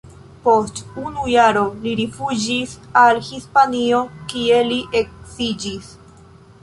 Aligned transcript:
Post 0.45 0.79
unu 1.09 1.25
jaro 1.33 1.61
li 1.83 1.93
rifuĝis 1.99 2.73
al 3.03 3.21
Hispanio, 3.29 4.01
kie 4.33 4.63
li 4.71 4.81
edziĝis. 5.03 5.93